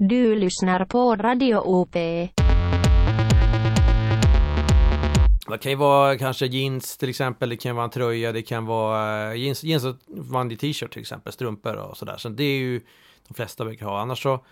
[0.00, 1.92] Du lyssnar på Radio OP.
[1.92, 2.30] Det
[5.60, 9.30] kan ju vara kanske jeans till exempel, det kan vara en tröja, det kan vara
[9.30, 12.16] eh, jeans, jeans och vanlig t-shirt till exempel, strumpor och sådär.
[12.16, 12.80] Så det är ju
[13.28, 14.00] de flesta brukar ha.
[14.00, 14.44] Annars så,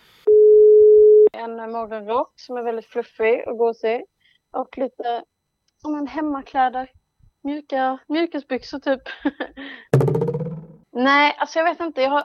[1.33, 4.05] En morgonrock som är väldigt fluffig och gosig.
[4.53, 5.23] Och lite
[5.83, 6.91] som en hemmakläder.
[7.45, 9.03] Mjuka mjukisbyxor typ.
[10.93, 12.03] Nej, alltså jag vet inte.
[12.03, 12.25] Jag, har,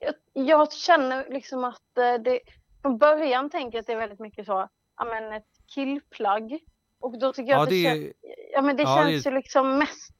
[0.00, 2.40] jag, jag känner liksom att eh, det...
[2.82, 4.68] Från början tänker jag att det är väldigt mycket så.
[4.96, 6.58] Ja men ett killplagg.
[7.00, 8.12] Och då tycker jag ja att det, det kän,
[8.52, 10.14] ja, men det ja, känns det- ju liksom mest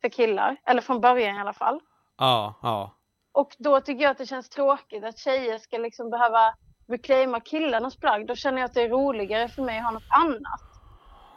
[0.00, 0.56] för killar.
[0.66, 1.80] Eller från början i alla fall.
[2.18, 2.98] ja, ja.
[3.32, 6.54] Och då tycker jag att det känns tråkigt att tjejer ska liksom behöva
[6.88, 8.26] reclaima killarnas plagg.
[8.26, 10.60] Då känner jag att det är roligare för mig att ha något annat.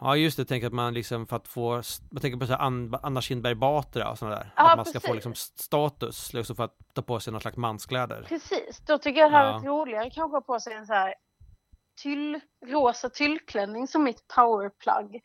[0.02, 2.54] Ja just det, tänk att man liksom för att få, jag tänker på så
[3.04, 4.54] Anna Kinberg Batra och sådana där.
[4.56, 5.16] Ja, att man ska få precis.
[5.16, 8.26] liksom status, liksom för att ta på sig någon slags manskläder.
[8.30, 9.54] Precis, då tycker jag det hade Ja.
[9.54, 11.14] varit roligare kanske på sig en så här
[12.02, 15.20] tyll, rosa tyllklänning som mitt powerplagg.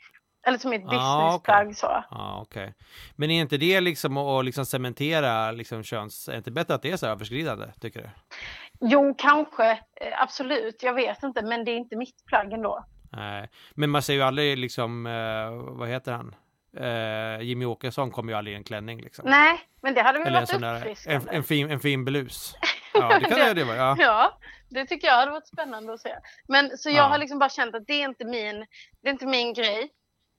[0.46, 2.04] Eller som mitt Ah, businessplagg så.
[2.10, 2.74] Ja, okej.
[3.16, 6.82] Men är inte det liksom att liksom cementera liksom köns, är det inte bättre att
[6.82, 8.08] det är så överskridande, tycker du?
[8.80, 9.70] Jo, kanske.
[9.72, 11.42] eh, Absolut, jag vet inte.
[11.42, 12.84] Men det är inte mitt plagg ändå.
[13.12, 16.34] Nej, men man ser ju aldrig liksom, eh, vad heter han?
[16.76, 19.24] Eh, Jimmy Åkesson kommer ju aldrig i en klänning liksom.
[19.30, 21.30] Nej, men det hade väl Eller varit där, en, uppfriskande.
[21.36, 22.54] en, fin, en fin blus.
[22.94, 23.76] Ja, det kan det, det vara.
[23.76, 23.96] Ja.
[23.98, 26.14] Ja, det tycker jag hade varit spännande att se.
[26.48, 27.02] Men så jag Ja.
[27.02, 28.66] har liksom bara känt att det är inte min,
[29.02, 29.82] det är inte min grej.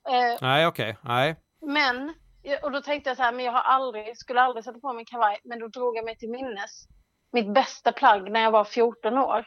[0.08, 0.96] Eh, Nej, okej.
[1.02, 1.36] Nej.
[1.66, 2.14] Men,
[2.62, 5.04] och då tänkte jag så här, men jag har aldrig, skulle aldrig sätta på mig
[5.04, 5.38] kavaj.
[5.44, 6.86] Men då drog jag mig till minnes
[7.32, 9.46] mitt bästa plagg när jag var 14 år.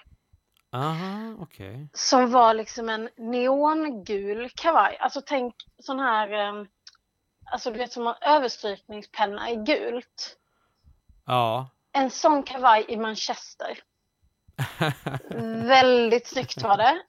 [0.71, 1.89] Aha, okej.
[1.93, 4.97] Som var liksom en neongul kavaj.
[4.99, 6.65] Alltså tänk sån här, eh,
[7.51, 10.37] alltså du vet som en överstrykningspenna i gult.
[11.25, 11.69] Ja.
[11.91, 13.79] En sån kavaj i Manchester.
[15.67, 17.02] Väldigt snyggt var det.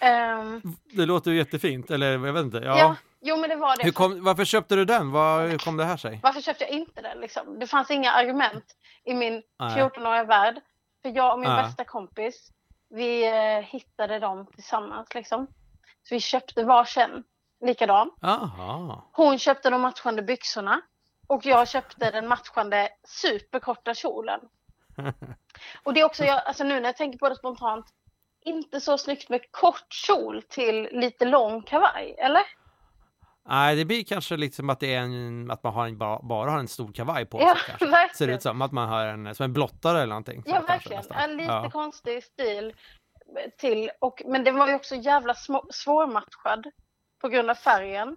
[0.00, 2.56] Ehm, det låter ju jättefint, eller jag vet inte.
[2.58, 2.78] Ja.
[2.78, 2.96] ja.
[3.20, 3.92] jo men det var det.
[3.92, 5.10] Kom, varför köpte du den?
[5.10, 6.20] Vad, hur kom det här sig?
[6.22, 7.58] Varför köpte jag inte den liksom?
[7.58, 8.64] Det fanns inga argument
[9.04, 9.82] i min Nej.
[9.82, 10.60] 14-åriga värld.
[11.02, 11.62] För jag och min Nej.
[11.62, 12.52] bästa kompis,
[12.88, 15.46] vi eh, hittade dem tillsammans liksom.
[16.02, 17.24] Så vi köpte varsin
[17.60, 18.10] likadan.
[18.22, 19.10] Aha.
[19.12, 20.80] Hon köpte de matchande byxorna
[21.26, 24.40] och jag köpte den matchande superkorta kjolen.
[25.82, 27.86] Och det är också, jag, alltså nu när jag tänker på det spontant,
[28.44, 32.42] inte så snyggt med kort kjol till lite lång kavaj, eller?
[33.48, 36.22] Nej, det blir kanske lite som att det är en, att man har en, bara,
[36.22, 37.86] bara har en stor kavaj på Ja, sig kanske.
[37.90, 38.14] verkligen.
[38.16, 40.42] Ser det ut som att man har en, som en blottare eller någonting.
[40.46, 40.96] Ja, kanske verkligen.
[40.98, 41.16] nästan.
[41.16, 41.70] En lite Ja.
[41.70, 42.74] konstig stil
[43.58, 43.90] till.
[44.00, 46.66] Och, men den var ju också jävla små, svårmatchad
[47.20, 48.16] på grund av färgen.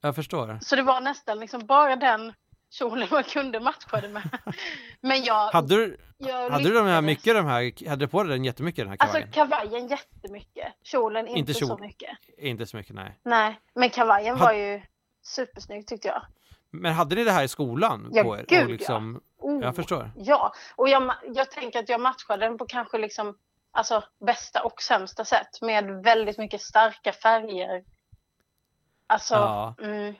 [0.00, 0.58] Jag förstår.
[0.62, 2.32] Så det var nästan liksom bara den
[2.70, 4.38] kjolen man kunde matcha det med.
[5.00, 8.22] Men jag, Hade du, jag hade du de här mycket de här, hade du på
[8.22, 9.32] dig den jättemycket den här Alltså kavajen?
[9.32, 10.72] kavajen jättemycket.
[10.82, 11.80] Kjolen inte, Inte så kjol.
[11.80, 12.18] mycket.
[12.38, 13.18] Inte så mycket, nej.
[13.22, 14.82] Nej, men kavajen Had- var ju
[15.22, 16.22] supersnygg tyckte jag.
[16.70, 18.44] Men hade ni det här i skolan Ja, på er?
[18.48, 20.10] gud, liksom, Oh, Jag förstår.
[20.16, 23.38] Ja, och jag, jag tänker att jag matchade den på kanske liksom
[23.70, 27.84] alltså bästa och sämsta sätt med väldigt mycket starka färger.
[29.06, 29.74] Alltså, Ja.
[29.82, 30.14] mm,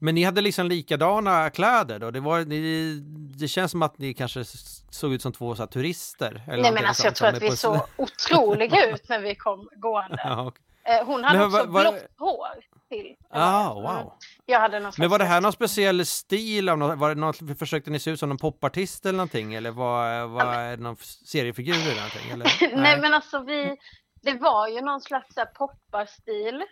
[0.00, 2.10] Men ni hade liksom likadana kläder då?
[2.10, 2.94] Det, var, ni,
[3.38, 4.44] det känns som att ni kanske
[4.90, 6.42] såg ut som två så här, turister.
[6.48, 10.20] Eller nej men alltså jag tror att vi såg otroliga ut när vi kom gående.
[10.24, 10.62] ja, okej.
[10.84, 12.48] Eh, Hon hade Men också vad- blått hår
[12.88, 13.14] till.
[13.30, 13.82] Ah, Mm.
[13.82, 14.12] wow.
[14.46, 17.58] Jag hade någon Men var det här någon speciell stil av något, var det något,
[17.58, 19.54] försökte ni se ut som någon popartist eller någonting?
[19.54, 20.96] Eller var, var är det någon
[21.26, 22.30] seriefigur eller någonting?
[22.32, 22.76] Eller?
[22.82, 23.76] Nej men alltså vi,
[24.22, 26.62] det var ju någon slags popparstil.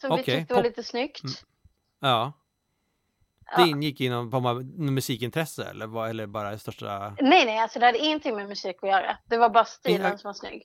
[0.00, 1.22] Som vi Okej, tyckte var pop- lite snyggt.
[2.08, 2.32] Ja,
[3.56, 3.66] det Ja.
[3.66, 7.16] ingick i någon musikintresse eller, var, eller bara största...
[7.20, 9.18] Nej nej, alltså det hade ingenting med musik att göra.
[9.24, 10.62] Det var bara stilen Inga- som var snygg.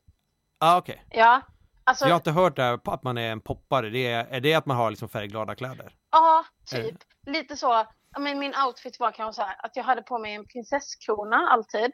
[0.59, 1.05] Ja, ah, okej.
[1.09, 1.41] Ja,
[1.83, 3.89] alltså Jag har inte hört det här, att man är en poppare.
[3.89, 5.95] Det är, är det att man har liksom färgglada kläder?
[6.11, 6.95] ja, typ.
[7.25, 7.85] Lite så.
[8.19, 11.91] Men min outfit var kanske så här att jag hade på mig en prinsesskrona alltid.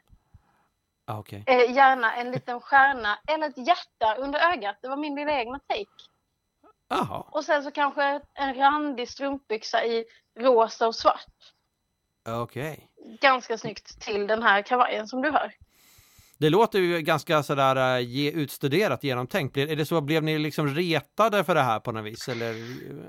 [1.06, 1.44] Ah, okej.
[1.46, 4.76] Eh, gärna en liten stjärna eller ett hjärta under ögat.
[4.82, 5.86] Det var min lilla egna take.
[6.88, 7.24] Jaha.
[7.30, 10.04] Och sen så kanske en randig strumpbyxa i
[10.38, 11.26] rosa och svart.
[12.28, 12.90] Okej.
[13.20, 15.54] Ganska snyggt till den här kavajen som du hör.
[16.38, 19.56] Det låter ju ganska sådär äh, ge, utstuderat, genomtänkt.
[19.56, 22.28] Är det så, blev ni liksom retade för det här på något vis?
[22.28, 22.50] Eller,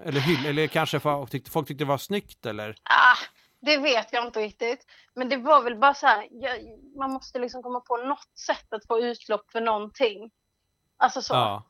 [0.07, 2.75] eller, hyll, eller kanske folk tyckte, folk tyckte det var snyggt eller?
[2.83, 3.17] Ah,
[3.59, 4.85] det vet jag inte riktigt.
[5.15, 6.27] Men det var väl bara så här.
[6.31, 6.57] Jag,
[6.97, 10.31] man måste liksom komma på något sätt att få utlopp för någonting.
[10.97, 11.33] Alltså så.
[11.33, 11.63] Ja.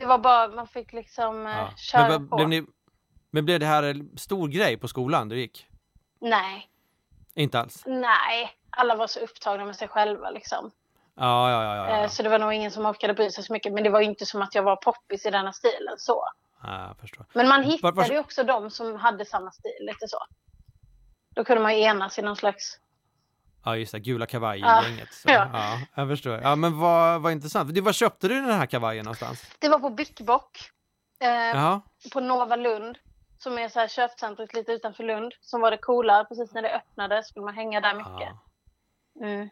[0.00, 1.70] Det var bara, man fick liksom eh, ja.
[1.76, 2.36] köra Men, på.
[2.36, 2.66] blev ni,
[3.30, 5.66] men blev det här en stor grej på skolan du gick?
[6.20, 6.68] Nej,
[7.34, 7.82] Inte alls?
[7.86, 8.50] nej.
[8.70, 10.70] Alla var så upptagna med sig själva liksom.
[11.14, 11.76] Ja, ja, ja.
[11.76, 12.08] ja, Eh, ja.
[12.08, 13.72] Så det var nog ingen som orkade bry sig så mycket.
[13.72, 16.24] Men det var ju inte som att jag var poppis i denna stilen så.
[16.62, 17.26] ja förstår.
[17.34, 20.18] Men man hittade ju också de som hade samma stil lite så.
[21.34, 22.78] Då kunde man ju enas i någon slags...
[23.68, 24.00] Ja, just det.
[24.00, 25.12] Gula kavaj-gänget.
[25.12, 25.48] Så, Ja.
[25.52, 25.78] ja.
[25.94, 26.40] jag förstår.
[26.42, 27.74] Ja, men vad, vad intressant.
[27.74, 29.42] Du, var köpte du den här kavajen någonstans?
[29.58, 30.58] Det var på Bickbock.
[31.20, 31.78] Eh,
[32.12, 32.98] på Nova Lund.
[33.38, 35.32] Som är så här köpcentret lite utanför Lund.
[35.40, 36.24] Som var det coola.
[36.24, 38.32] Precis när det öppnade skulle man hänga där mycket.
[39.20, 39.26] Ja.
[39.26, 39.48] Mm.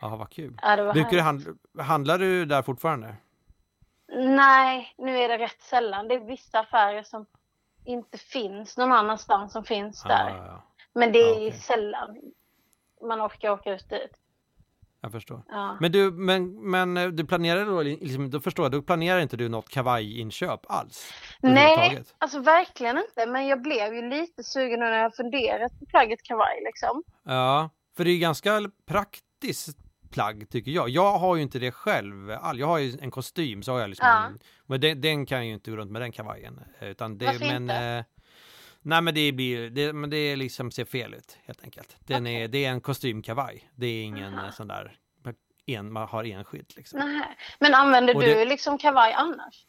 [0.00, 0.58] ja, vad kul.
[0.62, 1.52] Ja, det var Brukar du handla,
[1.82, 3.16] handlar du där fortfarande?
[4.16, 6.08] Nej, nu är det rätt sällan.
[6.08, 7.26] Det är vissa affärer som
[7.84, 10.28] inte finns någon annanstans som finns där.
[10.30, 10.62] Ja, ja, ja.
[10.94, 11.52] Men det är Ja, okej.
[11.52, 12.16] sällan
[13.04, 14.10] man orkar åka ut dit.
[15.00, 15.42] Jag förstår.
[15.48, 15.76] Ja.
[15.80, 19.36] Men du, men, men eh, du planerar då, liksom, då förstår jag, då planerar inte
[19.36, 21.12] du något kavajinköp alls?
[21.40, 23.26] Nej, alltså verkligen inte.
[23.26, 27.02] Men jag blev ju lite sugen när jag funderat på plagget kavaj liksom.
[27.24, 29.78] Ja, för det är ganska praktiskt
[30.10, 30.88] plagg tycker jag.
[30.88, 32.30] Jag har ju inte det själv.
[32.30, 34.24] All, jag har ju en kostym så har jag liksom Ja.
[34.26, 36.60] en, Men den, den kan jag ju inte gå runt med den kavajen.
[36.80, 38.04] eh, Utan det, Varför men, inte?
[38.84, 41.96] Nej men det blir, det, men det liksom ser fel ut helt enkelt.
[42.00, 43.70] Den är, det är en kostymkavaj.
[43.74, 44.46] Det är ingen Aha.
[44.46, 44.96] eh, sån där,
[45.66, 46.98] en, man har enskild liksom.
[46.98, 47.36] Nej.
[47.60, 49.66] Men använder Och du det- liksom kavaj annars?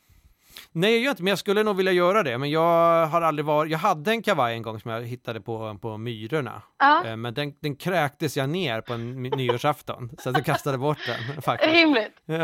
[0.72, 2.38] Nej jag gör inte, men jag skulle nog vilja göra det.
[2.38, 5.78] Men jag har aldrig varit, jag hade en kavaj en gång som jag hittade på,
[5.82, 6.62] på Myrorna.
[6.80, 10.10] Ja, Eh, Men den, den kräktes jag ner på en nyårsafton.
[10.20, 11.74] så att jag kastade bort den faktiskt.
[11.74, 12.14] rimligt.
[12.26, 12.36] Ja,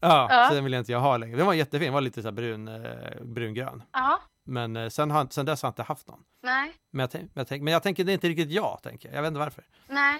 [0.00, 0.46] ja, Ja.
[0.48, 1.36] så den vill jag inte jag ha längre.
[1.36, 3.82] Den var jättefin, den var lite så brun, eh, brungrön.
[3.92, 6.24] Ja, Men eh, sen, har, sen dess har jag inte haft någon.
[6.42, 9.08] nej, Men jag, men, jag tänk, men jag tänker det är inte riktigt jag, tänker
[9.08, 9.16] jag.
[9.16, 9.64] Jag vet inte varför.
[9.88, 10.18] nej.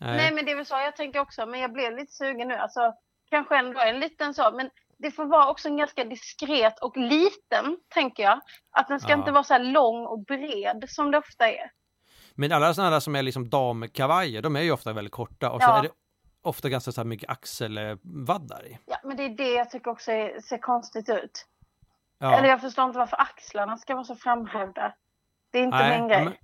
[0.00, 1.46] Nej, men det är väl så jag tänker också.
[1.46, 2.54] Men jag blev lite sugen nu.
[2.54, 2.92] Alltså,
[3.30, 4.50] kanske ändå en liten så.
[4.56, 8.40] Men det får vara också en ganska diskret och liten, tänker jag.
[8.70, 9.16] Att den ska Ja.
[9.18, 11.70] inte vara så här lång och bred som det ofta är.
[12.34, 15.62] Men alla sådana där som är liksom damkavajer, de är ju ofta väldigt korta och
[15.62, 15.78] så Ja.
[15.78, 15.90] är det
[16.42, 18.78] ofta ganska så mycket axelvaddar i.
[18.86, 20.10] Ja, men det är det jag tycker också
[20.48, 21.46] ser konstigt ut.
[22.18, 22.38] Ja.
[22.38, 24.92] Eller jag förstår inte varför axlarna ska vara så framhävda.
[25.50, 26.24] Det är inte Nej, min grej.
[26.24, 26.34] men-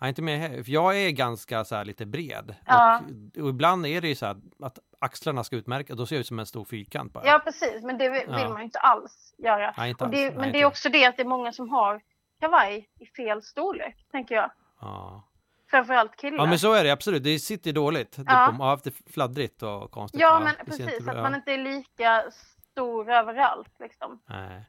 [0.00, 0.64] Nej, inte med.
[0.64, 2.54] För jag är ganska så här lite bred.
[2.66, 3.00] Ja.
[3.36, 6.20] Och, och ibland är det ju så här att axlarna ska utmärka, då ser jag
[6.20, 7.26] ut som en stor fyrkant bara.
[7.26, 7.82] Ja, precis.
[7.82, 8.48] Men det vill Ja.
[8.48, 9.74] man ju inte alls göra.
[9.78, 10.34] Nej, inte Och det, alls.
[10.34, 12.00] men Nej, det är också det att det är många som har
[12.40, 14.50] kavaj i fel storlek, tänker jag.
[14.80, 15.24] Ja.
[15.70, 16.38] Framförallt killar.
[16.38, 17.24] ja, men så är det absolut.
[17.24, 18.16] Det sitter dåligt.
[18.16, 18.54] Det Ja.
[18.58, 18.64] ja.
[18.64, 20.20] haft det fladdrigt och konstigt.
[20.20, 21.08] Ja, men det precis.
[21.08, 22.24] Att man inte är lika
[22.72, 23.70] stor överallt.
[23.78, 24.20] Liksom.
[24.26, 24.64] Nej.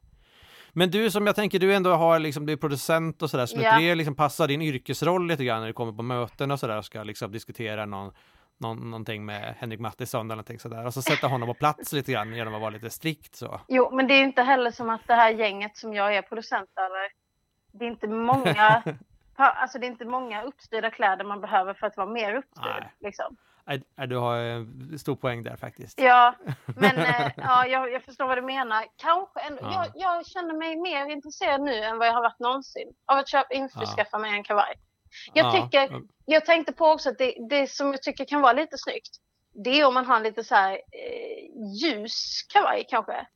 [0.80, 3.62] Men du som jag tänker, du ändå har liksom, du är producent och sådär, så
[3.62, 3.80] Ja.
[3.80, 6.86] det liksom passar din yrkesroll lite grann när du kommer på möten och sådär och
[6.86, 8.14] ska liksom diskutera någon,
[8.58, 12.12] någon, någonting med Henrik Mattisson eller någonting sådär och så sätta honom på plats lite
[12.12, 13.62] grann genom att vara lite strikt så.
[13.68, 16.70] Jo, men det är inte heller som att det här gänget som jag är producent
[16.76, 17.12] över,
[17.72, 18.84] det är inte många,
[19.36, 22.82] alltså det är inte många uppstyrda kläder man behöver för att vara mer uppstyrd.
[22.82, 22.94] Nej.
[23.00, 23.36] Liksom.
[24.08, 26.00] Du har en stor poäng där faktiskt.
[26.02, 26.36] Ja,
[26.66, 28.86] men eh, ja, jag, jag förstår vad du menar.
[28.96, 29.86] Kanske ändå, Ja.
[29.96, 33.28] jag, jag känner mig mer intresserad nu än vad jag har varit någonsin av att
[33.28, 34.76] köpa, införskaffa mig en kavaj.
[35.34, 36.02] Jag, Ja, tycker, ja.
[36.26, 39.18] jag tänkte på också att det, det som jag tycker kan vara lite snyggt,
[39.64, 43.28] det är om man har en lite så här eh, ljus kavaj kanske.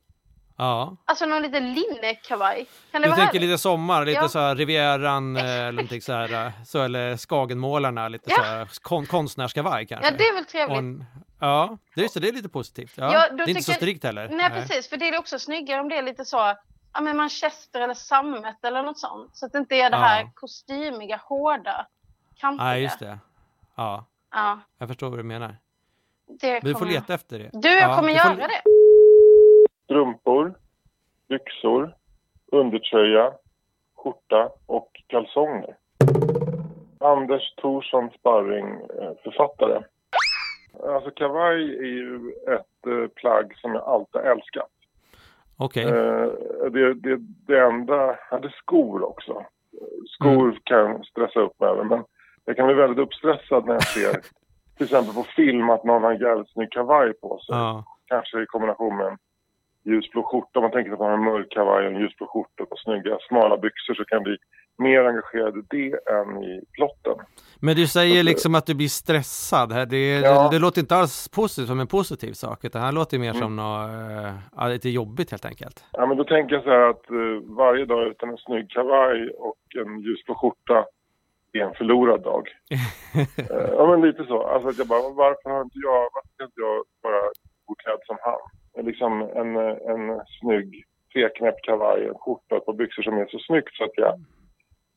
[0.56, 2.66] Ja, Alltså någon liten linnekavaj.
[2.92, 3.42] Kan det du vara tänker härligt?
[3.50, 4.28] lite sommar, lite Ja.
[4.28, 8.36] så här Rivieran eh, eller någonting så här, eh, så eller Skagenmålarna, lite Ja.
[8.36, 10.06] så här kon, konstnärskavaj kanske.
[10.10, 10.78] Ja, det är väl trevligt.
[10.78, 11.04] en,
[11.40, 12.92] ja, det är, just det, är lite positivt.
[12.96, 14.28] Ja, Ja, det är inte så strikt heller.
[14.28, 14.88] Nej, precis.
[14.88, 16.36] För det är också snyggare om det är lite så,
[16.94, 19.36] ja men manchester eller sammet eller något sånt.
[19.36, 21.86] Så att det inte är det här kostymiga, hårda,
[22.40, 22.64] kantiga.
[22.66, 23.18] Nej, just det.
[23.76, 25.56] Ja, Ja, jag förstår vad du menar.
[26.40, 27.50] det Men du får jag- leta efter det.
[27.52, 28.62] Du, jag Ja, kommer får- göra det.
[29.84, 30.54] Strumpor,
[31.28, 31.94] byxor,
[32.52, 33.32] undertröja,
[33.96, 35.76] skjorta och kalsonger.
[37.00, 39.82] Anders Thorsson Sparring, eh, författare.
[40.88, 44.70] Alltså kavaj är ju ett eh, plagg som jag alltid älskat.
[45.56, 45.84] Okej.
[45.84, 46.28] Eh,
[46.70, 49.44] det, det, det enda, jag hade skor också.
[50.08, 52.04] Skor kan jag stressa upp mig över men
[52.44, 54.12] jag kan bli väldigt uppstressad när jag ser
[54.76, 57.84] till exempel på film att någon har en jävligt snygg kavaj på sig Ja.
[58.06, 59.18] kanske i kombination med en
[59.84, 60.58] ljusblå skjorta.
[60.58, 63.18] Om man tänker att man har en mörk kavaj och en ljusblå skjorta och snygga
[63.28, 64.36] smala byxor så kan bli
[64.78, 67.26] mer engagerad i det än i plotten.
[67.60, 69.86] Men du säger liksom att du blir stressad här.
[69.86, 70.42] Det, Ja.
[70.42, 73.30] det, det låter inte alls positivt som en positiv sak, utan det här låter mer
[73.30, 73.42] Mm.
[73.42, 75.84] som något, eh, ja, lite jobbigt helt enkelt.
[75.92, 79.30] Ja, men då tänker jag så här att eh, varje dag utan en snygg kavaj
[79.30, 80.84] och en ljusblå skjorta
[81.52, 82.48] är en förlorad dag.
[83.50, 84.42] Eh, ja, men lite så.
[84.46, 87.20] Alltså att jag bara, varför har inte jag, varför kan inte jag bara
[87.66, 88.40] gå klädd som han?
[88.82, 89.56] Liksom en,
[89.92, 94.20] en snygg treknäppt kavaj, en skjorta par byxor som är så snyggt så att jag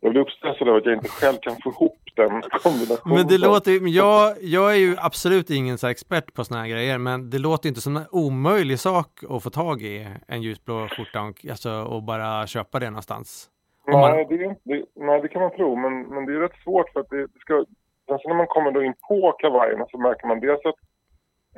[0.02, 3.18] jag blir uppstressad över att jag inte själv kan få ihop den kombinationen.
[3.18, 6.68] Men det låter ju, jag, jag är ju absolut ingen så expert på såna här
[6.68, 10.42] grejer, men det låter ju inte som en omöjlig sak att få tag i en
[10.42, 13.50] ljusblå skjorta och, alltså, och bara köpa det någonstans.
[13.92, 16.90] Man- Nej, det det, nej, det kan man tro, men, men det är rätt svårt
[16.94, 17.66] för att det, det ska...
[18.12, 20.76] Alltså när man kommer då in på kavajerna så märker man dels att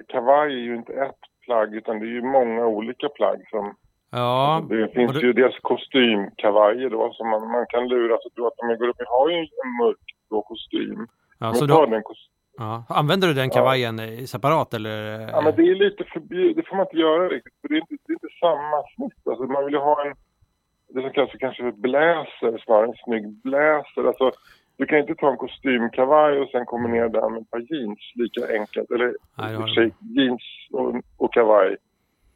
[0.08, 3.76] kavaj är ju inte ett plagg utan det är ju många olika plagg som...
[4.12, 8.48] Ja, Det finns det- ju dels kostymkavajer då som man, man kan luras och tro
[8.48, 11.08] att man går upp, jag har ju en mörkblå kostym.
[11.40, 12.34] ja, så då, den kostym.
[12.58, 12.84] ja.
[12.90, 14.96] Använder du den kavajen eh, separat eller?
[15.36, 17.82] Ja men det är lite förbjudet, det får man inte göra riktigt för det är
[17.86, 19.28] inte, det är inte samma snitt.
[19.30, 20.14] Alltså man vill ju ha en,
[20.94, 24.04] det som kallas för kanske för bläser snarare, en snygg bläser.
[24.08, 24.32] Alltså
[24.80, 28.60] du kan inte ta en kostymkavaj och sen kombinera den med ett par jeans lika
[28.60, 28.92] enkelt.
[28.92, 31.78] Eller Nej, i har och för sig, jeans och, och kavaj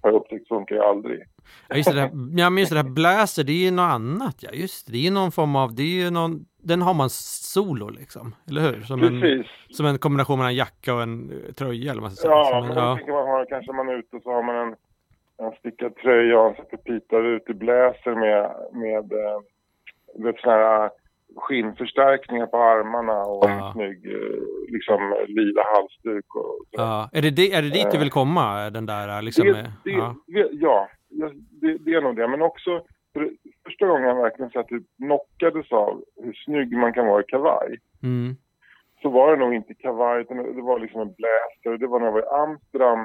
[0.02, 1.24] har jag upptäckt funkar ju aldrig.
[1.68, 4.36] Ja, just det, där, ja, men just det där blazer, det är ju något annat.
[4.40, 6.94] Ja, just det, det är ju någon form av, det är ju någon, den har
[6.94, 8.82] man solo liksom, eller hur?
[8.82, 9.48] Som en, Precis.
[9.78, 12.34] som en kombination mellan en jacka och en eh, tröja eller vad man ska säga.
[12.34, 12.96] Ja, en, men ja.
[12.96, 14.76] tänker man ha, kanske man är ute och så har man en,
[15.46, 19.40] en stickad tröja och en sätter pitar ut i bläser med, med eh,
[20.16, 20.90] du vet, såna här
[21.36, 23.68] skinnförstärkningar på armarna och Ja.
[23.68, 26.82] en snygg eh, liksom lila halsduk och så.
[26.82, 27.10] Ja.
[27.14, 29.48] Är, det, är det dit du vill komma, den där liksom?
[29.48, 30.16] det, eh, det, ja.
[30.28, 30.88] det, ja,
[31.62, 32.28] det, det är nog det.
[32.28, 32.82] Men också
[33.14, 33.30] för
[33.66, 37.26] första gången jag verkligen så att det knockades av hur snygg man kan vara i
[37.28, 37.78] kavaj.
[38.04, 38.36] Mm.
[39.02, 41.78] så var det nog inte kavaj utan det var liksom en bläser.
[41.78, 43.00] Det var när jag var i Amsterdam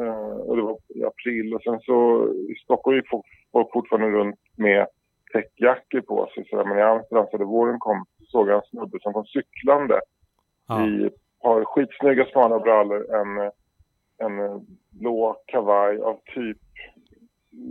[0.00, 3.08] eh, och det var i april och sen så i Stockholm gick
[3.52, 4.86] folk fortfarande runt med
[5.32, 6.46] täckjackor på sig.
[6.50, 6.64] Så där.
[6.64, 10.00] Men i Amsterdam så våren kom så såg jag en snubbe som kom cyklande
[10.68, 10.86] Ja.
[10.86, 11.10] i
[11.42, 13.50] par skitsnygga smala brallor, en,
[14.18, 16.58] en blå kavaj av typ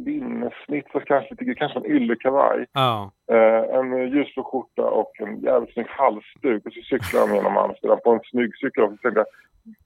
[0.06, 2.66] linnesnitt, fast kanske lite, kanske en yllekavaj.
[2.74, 3.12] Ja.
[3.32, 6.66] Eh, en ljusblå skjorta och en jävligt snygg halsduk.
[6.66, 8.84] Och så cyklade han genom Amsterdam på en snygg cykel.
[8.84, 9.28] Och så tänkte jag,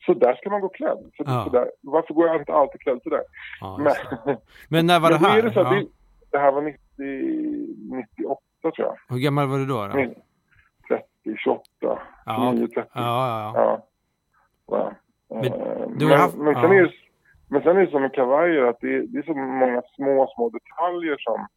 [0.06, 0.98] så där ska man gå klädd.
[1.18, 1.44] Så, Ja.
[1.46, 3.22] så där, varför går jag inte alltid klädd så där?
[3.62, 3.94] ja Men.
[4.70, 5.50] Men när var det här?
[5.50, 5.86] Så det,
[6.32, 8.96] det här var 90, 98 tror jag.
[9.10, 9.88] Hur gammal var du då?
[9.88, 9.94] då?
[9.94, 12.52] 30, 28, Ja.
[12.54, 12.90] 29, 30.
[12.94, 13.82] Ja, ja,
[14.68, 14.92] ja.
[15.30, 15.52] Men Eh,
[16.00, 16.92] men, haft- men, sen är det,
[17.50, 20.32] men sen är det som med kavajer att det är, det är så många små,
[20.36, 21.48] små detaljer som,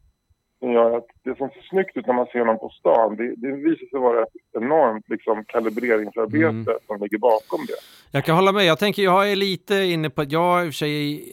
[0.59, 3.35] som gör att det som ser snyggt ut när man ser någon på stan, det,
[3.35, 6.65] det visar sig vara ett enormt liksom, kalibreringsarbete Mm.
[6.87, 7.73] som ligger bakom det.
[8.17, 8.65] Jag kan hålla med.
[8.65, 11.23] Jag tänker, jag är lite inne på att jag i och för sig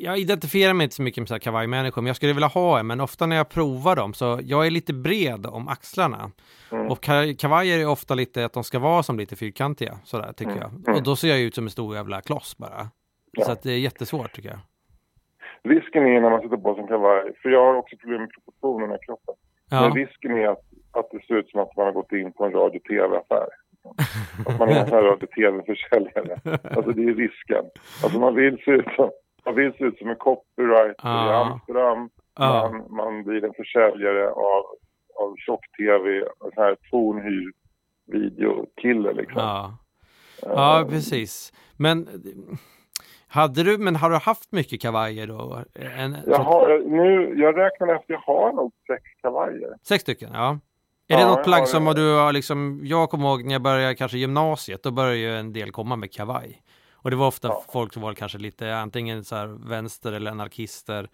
[0.00, 2.78] jag identifierar mig inte så mycket med så här kavajmänniskor, men jag skulle vilja ha
[2.78, 6.30] en, men ofta när jag provar dem så jag är lite bred om axlarna.
[6.72, 6.86] Mm.
[6.86, 10.52] Och ka- kavajer är ofta lite att de ska vara som lite fyrkantiga, sådär tycker
[10.52, 10.62] Mm.
[10.62, 10.70] jag.
[10.88, 10.94] Mm.
[10.94, 12.88] Och då ser jag ut som en stor jävla kloss bara.
[13.32, 13.44] Ja.
[13.44, 14.58] Så att det är jättesvårt tycker jag.
[15.74, 18.30] Risken är när man sätter på sig en kavaj, för jag har också problem med
[18.32, 19.34] proportionerna i kroppen.
[19.70, 22.32] Ja, Men risken är att, att det ser ut som att man har gått in
[22.32, 23.48] på en radio-tv-affär.
[24.46, 26.40] Att man är en sån här radio-tv-försäljare.
[26.76, 27.64] Alltså det är risken.
[28.02, 29.10] Alltså man vill se ut som,
[29.44, 31.50] man vill se ut som en copyright i Ja.
[31.52, 32.10] Amsterdam.
[32.38, 34.64] ja, Man, man blir en försäljare av,
[35.22, 37.52] av tjock-tv, en sån här tornhyr
[38.06, 39.42] videokille liksom.
[39.42, 39.74] ja.
[40.42, 41.52] Eh, ja, precis.
[41.76, 42.08] Men
[43.28, 45.58] hade du, men har du haft mycket kavajer då?
[45.98, 49.74] En, jag, har, nu, jag räknar efter, jag har nog sex kavajer.
[49.88, 50.58] Sex stycken, ja.
[51.08, 53.94] Är Ja, det något plagg som du har liksom, jag kommer ihåg när jag började
[53.94, 56.62] kanske gymnasiet, då började ju en del komma med kavaj.
[57.02, 57.64] Och det var ofta Ja.
[57.72, 61.08] folk som var kanske lite antingen så här vänster eller anarkister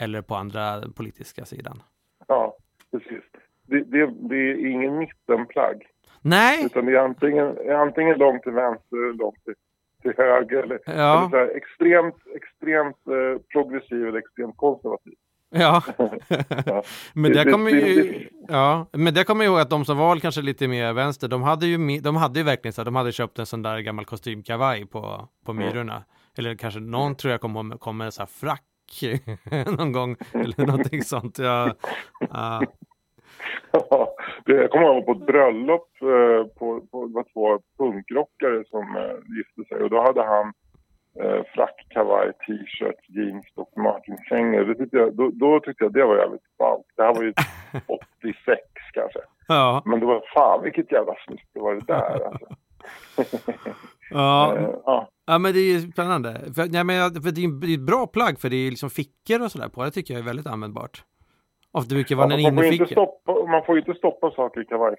[0.00, 1.82] eller på andra politiska sidan.
[2.28, 2.56] Ja,
[2.90, 3.22] precis.
[3.66, 5.86] Det, det, det är ingen mittenplagg.
[6.22, 9.54] Nej, Utan det är antingen, antingen långt till vänster eller långt till,
[10.02, 10.62] till höger.
[10.62, 15.14] Eller, eller ja, så här, extremt, extremt eh, progressiv eller extremt konservativ.
[15.54, 15.82] Ja.
[16.66, 16.82] Ja.
[17.14, 20.42] men det kommer ju, ja, men det kommer jag ihåg att de som var kanske
[20.42, 23.38] lite mer vänster, de hade ju, de hade ju verkligen så här, de hade köpt
[23.38, 25.66] en sån där gammal kostymkavaj på, på Mm.
[25.66, 26.04] Myrorna.
[26.38, 28.62] Eller kanske någon tror jag kom, kom med en sån här frack
[29.78, 31.38] någon gång, eller någonting sånt.
[31.38, 31.74] Ja,
[32.30, 32.62] ja.
[33.72, 34.14] Ja,
[34.46, 38.96] det, jag kommer ihåg på ett bröllop eh, på, på, det var två punkrockare som
[38.96, 40.52] eh, gifte sig och då hade han
[41.20, 44.64] eh, frack, kavaj, t-shirt, jeans och smockingkängor.
[44.64, 46.86] Det tyckte jag, då, då tyckte jag det var jävligt ballt.
[46.96, 47.32] Det här var ju
[47.86, 48.60] 86
[48.92, 49.18] kanske.
[49.48, 52.46] ja, Men det var fan vilket jävla snyggt det var det där alltså.
[54.10, 54.56] ja.
[54.56, 55.08] Eh, ja.
[55.26, 56.40] Ja men det är ju spännande.
[56.54, 59.50] För, nej, men, för det är ett bra plagg för det är liksom fickor och
[59.52, 59.84] sådär på.
[59.84, 61.04] Det tycker jag är väldigt användbart.
[61.72, 63.00] Ofta brukar vara Ja, en fast man, får ju inte innerficka.
[63.00, 64.94] stoppa, man får ju inte stoppa saker i kavaj.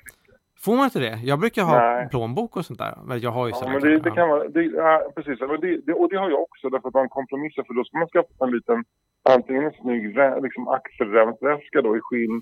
[0.65, 1.19] Får man inte det?
[1.24, 2.10] Jag brukar ha Nej.
[2.10, 2.93] plånbok och sånt där.
[3.07, 5.39] Men jag har ju Ja, men det, det kan vara, det, ja, precis.
[5.39, 7.98] Men det, det, och det har jag också därför att man kompromissar för då ska
[7.98, 8.84] man skaffa en liten
[9.29, 12.41] antingen en snygg liksom axelremsväska då i skinn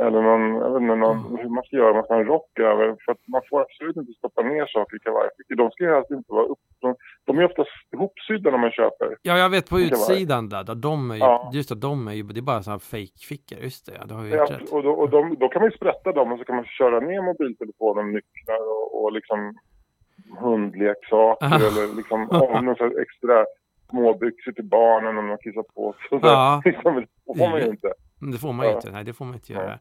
[0.00, 2.58] eller någon, jag vet inte någon, hur man ska göra, man ska ha en rock
[2.58, 2.96] över.
[3.04, 5.54] För att man får absolut inte stoppa ner saker i kavajfickor.
[5.56, 6.94] De ska ju helst inte vara upp, de,
[7.26, 9.16] de är oftast ihopsydda när man köper.
[9.22, 11.50] Ja, jag vet på utsidan där, där de är ju, Ja.
[11.54, 14.24] just det, de är ju, det är bara sådana fake-fickor, just det, ja, det har
[14.24, 14.72] ju Ja, rätt.
[14.72, 17.00] och då, och de, då kan man ju sprätta dem och så kan man köra
[17.00, 19.54] ner mobiltelefonen, nycklar och, och liksom
[20.40, 23.44] hundleksaker eller liksom om någon extra
[23.90, 26.18] småbyxor till barnen om de har kissat på sig.
[26.22, 26.62] Ja.
[26.64, 27.92] det får man ju inte.
[28.32, 28.76] Det får man ju Ja.
[28.76, 29.78] inte, nej det får man inte göra.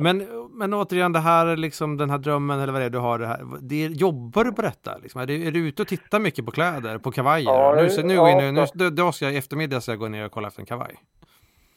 [0.00, 3.18] Men, men återigen det här, liksom den här drömmen eller vad det är du har,
[3.18, 4.98] det här, det är, jobbar du på detta?
[5.02, 5.20] Liksom?
[5.20, 7.44] Är, du, är du ute och tittar mycket på kläder, på kavajer?
[7.50, 9.98] Ja, nu, så, nu, ja, in, nu, nu, då ska jag i eftermiddag ska jag
[9.98, 10.94] gå ner och kolla efter en kavaj.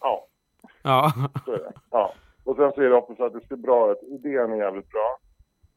[0.01, 0.27] Ja,
[0.83, 1.11] Ja.
[1.91, 2.13] Ja.
[2.43, 3.97] Och sen så är det också så att det ser bra ut.
[4.03, 5.17] Idén är jävligt bra.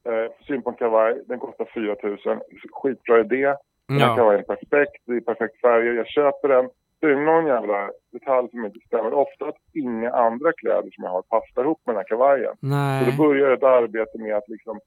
[0.08, 1.96] Eh, syn på en kavaj, den kostar 4
[2.34, 2.40] 000.
[2.72, 3.54] Skitbra idé.
[3.90, 4.16] Den ja.
[4.16, 6.68] kavajen är perfekt, det är perfekt färger, jag köper den.
[7.00, 9.12] Det är någon jävla detalj som inte stämmer.
[9.12, 12.54] Ofta att inga andra kläder som jag har passar ihop med den här kavajen.
[12.60, 13.04] Så nej.
[13.06, 14.80] då börjar ett arbete med att liksom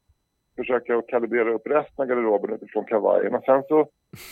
[0.56, 3.36] försöka kalibrera upp resten av garderoben utifrån kavajen.
[3.36, 3.80] Och sen så,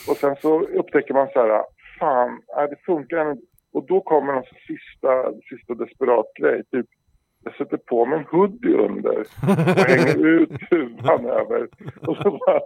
[0.10, 1.64] och sen så upptäcker man så här,
[2.00, 3.44] fan, nej, det funkar inte.
[3.74, 6.64] Och då kommer en sista, sista desperat grej.
[6.72, 6.88] Typ,
[7.44, 11.68] jag sätter på mig en hoodie under och hänger ut huvan över.
[12.08, 12.60] Och så, bara,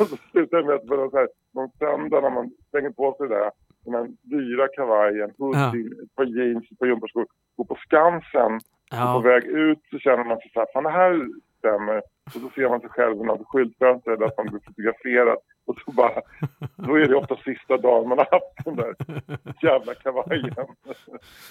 [0.00, 3.14] och så slutar det med att man så här, någon söndag när man slänger på
[3.18, 3.50] sig det där,
[3.84, 8.60] den här dyra kavajen, hoodien, ett par jeans, ett par gympaskor, går på Skansen och
[8.90, 9.18] på Ja.
[9.24, 11.26] väg ut så känner man sig så här, fan det här
[11.58, 11.96] stämmer.
[12.34, 15.38] Och så ser man sig själv i något skyltfönster där man blir fotograferad.
[15.70, 16.20] Och så bara,
[16.76, 18.94] då är det ofta sista dagen man har haft den där
[19.62, 20.54] jävla kavajen.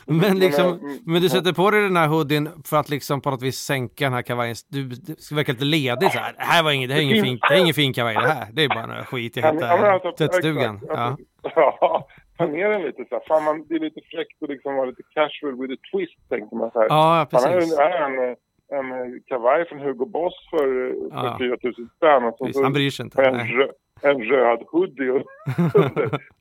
[0.06, 3.22] Men liksom, Men, eh, men du sätter på dig den här hoodien för att liksom
[3.22, 4.56] på något vis sänka den här kavajen.
[4.70, 6.34] Du, du ska verka lite ledig så här.
[6.38, 8.48] Det här var ingen, det är ingen fin, det är ingen fin kavaj det här.
[8.54, 10.76] Det är bara några skit jag hittade alltså, i tvättstugan.
[10.76, 10.94] exakt.
[10.94, 11.18] Ja.
[11.44, 12.08] Alltså, ja,
[12.38, 13.24] ta ner den lite så här.
[13.28, 16.56] Fan, man, det är lite fräckt att liksom vara lite casual with a twist, tänkte
[16.56, 16.88] man så här.
[16.90, 17.78] ja, precis.
[17.78, 18.36] här är en,
[18.72, 20.68] en kavaj från Hugo Boss för,
[21.10, 21.38] för Ja.
[21.40, 22.24] 4 000 spänn.
[22.24, 23.22] Och så, så Han bryr sig inte.
[23.22, 23.68] jag en, rö,
[24.02, 25.12] en röd hoodie.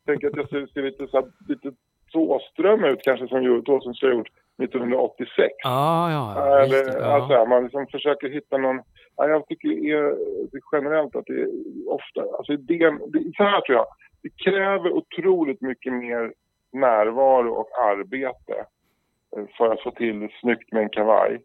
[0.07, 1.73] Tänk att jag ser, ser lite, så här, lite
[2.13, 4.31] Thåström ut kanske som Thåström skulle ha gjort
[4.63, 5.55] 1986.
[5.65, 6.61] Ja, ja, ja.
[6.61, 7.45] just Eller, det, alltså, ja.
[7.45, 8.81] man liksom försöker hitta någon...
[9.17, 10.03] Ja, jag tycker är,
[10.53, 11.49] det generellt att det är
[11.89, 12.37] ofta...
[12.39, 13.87] Alltså idén, det, så här tror jag.
[14.23, 16.33] Det kräver otroligt mycket mer
[16.73, 18.65] närvaro och arbete
[19.37, 21.41] eh, för att få till snyggt med en kavaj.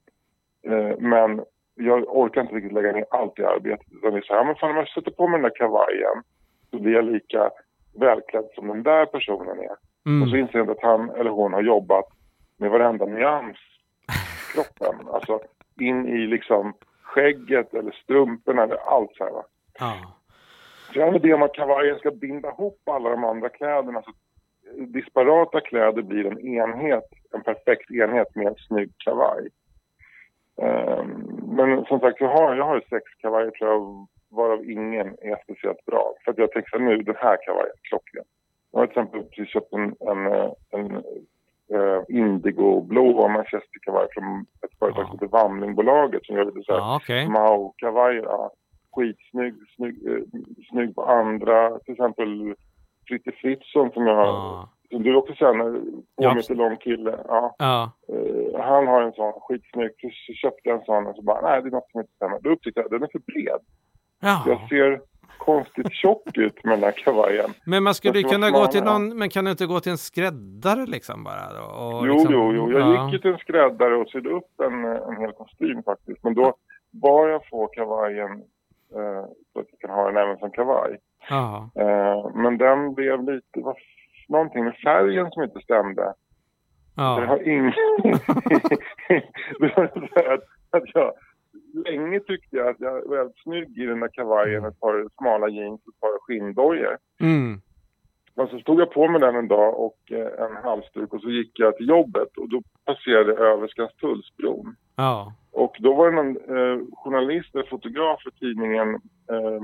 [0.68, 1.42] Eh, Men
[1.76, 3.88] jag orkar inte riktigt lägga ner allt i arbetet.
[3.92, 6.24] Utan det är så här, men fan om jag sätter på mig den där kavajen
[6.72, 7.50] så blir jag lika
[8.00, 9.72] välklädd som den där personen är.
[9.72, 10.40] Och så Mm.
[10.40, 12.06] inser jag att han eller hon har jobbat
[12.58, 13.58] med varenda nyans
[14.08, 15.08] i kroppen.
[15.08, 15.40] Alltså
[15.80, 19.44] in i liksom skägget eller strumporna eller allt så här va.
[19.80, 19.94] Ja.
[20.94, 24.02] Så jag har en idé om att kavajen ska binda ihop alla de andra kläderna
[24.02, 24.12] så
[24.78, 29.48] disparata kläder blir en enhet, en perfekt enhet med en snygg kavaj.
[30.62, 31.10] Ehm,
[31.58, 35.86] men som sagt, jag har, jag har sex kavajer tror jag, varav ingen är speciellt
[35.86, 36.14] bra.
[36.26, 38.26] För att jag här, nu, den här kavajen, klockren.
[38.72, 41.04] Jag har till exempel precis köpt en, en, eh, en
[41.74, 47.00] uh, indigoblå manchesterkavaj från ett företag som heter Vamlingbolaget som gör lite så här Ja,
[47.02, 47.30] okej.
[47.30, 48.24] Mao-kavajer.
[48.24, 48.52] Ja.
[48.96, 50.24] Skitsnygg, snygg, eh,
[50.70, 51.80] snygg på andra.
[51.80, 52.56] Till exempel
[53.08, 54.70] Fritte Fritzson som jag Ja.
[54.94, 57.20] Som du också känner, lång kille.
[57.28, 57.56] Ja.
[57.60, 57.92] Ja.
[58.08, 59.92] Eh, han har en sån skitsnygg.
[60.28, 62.40] Så, köpte jag en sån och så bara, nej det är något som inte stämmer.
[62.42, 63.60] Då upptäckte jag att den är för bred.
[64.22, 64.44] Ja.
[64.48, 65.02] Jag ser
[65.38, 67.50] konstigt tjock ut med den här kavajen.
[67.66, 69.98] Men man skulle ju kunna gå till någon, men kan du inte gå till en
[69.98, 71.46] skräddare liksom bara?
[71.78, 72.72] Och Jo, liksom, jo, jo.
[72.72, 73.06] Jag ja.
[73.06, 76.24] gick ju till en skräddare och sydde upp en, en hel kostym faktiskt.
[76.24, 76.56] Men då
[76.92, 78.32] var jag få kavajen
[78.96, 81.00] eh, så att jag kan ha den även som kavaj.
[81.76, 83.78] Eh, men den blev lite, var
[84.30, 86.14] någonting med färgen som inte stämde.
[86.96, 87.26] Ja.
[87.26, 87.74] har ingen...
[89.60, 91.12] det var så att, att jag...
[91.86, 95.48] Länge tyckte jag att jag var väldigt snygg i den där kavajen, ett par smala
[95.48, 96.98] jeans och ett par skinndojor.
[97.22, 97.62] Mm.
[98.36, 101.30] Men så stod jag på mig den en dag och eh, en halsduk och så
[101.30, 104.76] gick jag till jobbet och då passerade jag Överskanstullsbron.
[104.96, 105.34] Ja.
[105.52, 108.90] Och då var det någon eh, journalist eller fotograf för tidningen
[109.30, 109.64] eh,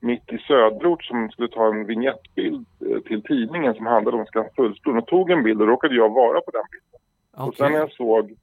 [0.00, 4.98] Mitt i Söderort som skulle ta en vignettbild eh, till tidningen som handlade om Skanstullsbron
[4.98, 7.00] och tog en bild och råkade jag vara på den bilden.
[7.48, 8.34] Och sen när jag såg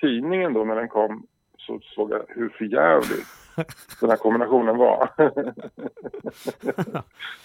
[0.00, 1.26] tidningen då när den kom
[1.58, 3.24] så såg jag hur förjävlig
[4.00, 5.08] den här kombinationen var.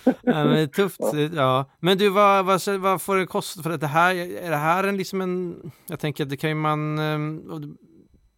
[0.03, 0.99] Ja, men det är tufft.
[1.35, 1.65] Ja.
[1.79, 4.15] Men du, vad, vad, vad får det kosta för det här?
[4.45, 5.71] Är det här en liksom en...
[5.87, 6.95] Jag tänker att det kan ju man...
[7.61, 7.75] det-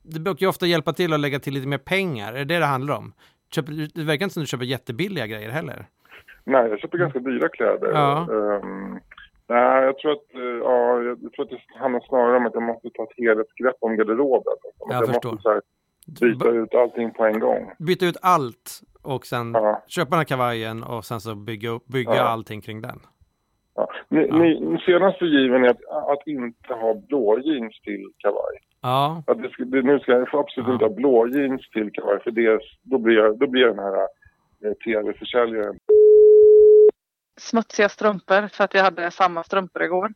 [0.04, 2.34] Det brukar ju ofta hjälpa till att lägga till lite mer pengar.
[2.34, 3.14] Är det det det handlar om?
[3.56, 5.86] Köper, du- det verkar inte som du köper jättebilliga grejer heller.
[6.44, 7.92] Nej, jag köper ganska dyra kläder.
[7.94, 8.28] Ja.
[8.32, 9.00] Ehm,
[9.48, 12.54] Nej, jag tror att, eh, ja, jag jag tror att det handlar snarare om att
[12.54, 14.54] jag måste ta ett helhetsgrepp om garderoben.
[14.66, 14.90] Liksom.
[14.92, 15.32] Att Jag förstår.
[15.32, 15.62] måste här,
[16.22, 17.72] byta ut allting på en gång.
[17.80, 19.84] Byta ut allt och sen Ja.
[19.88, 22.22] köpa den här kavajen och sen så bygga, bygga Ja.
[22.24, 23.00] allting kring den.
[23.76, 23.88] Ja.
[24.10, 24.36] Ni, Ja.
[24.38, 28.56] ni, senaste given är att, att inte ha blå jeans till kavaj.
[28.82, 30.74] Ja, Att det ska, det, nu ska jag absolut Ja.
[30.74, 33.86] inte ha blå jeans till kavaj för det, då, blir jag, då blir jag den
[33.86, 34.08] här
[34.66, 35.80] eh, tv-försäljaren.
[37.40, 40.14] smutsiga strumpor för att jag hade samma strumpor igår.